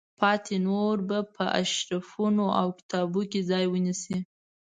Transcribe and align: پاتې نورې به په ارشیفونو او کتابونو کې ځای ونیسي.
پاتې 0.19 0.55
نورې 0.67 1.03
به 1.09 1.19
په 1.35 1.43
ارشیفونو 1.59 2.45
او 2.59 2.67
کتابونو 2.77 3.29
کې 3.31 3.39
ځای 3.49 3.65
ونیسي. 3.69 4.17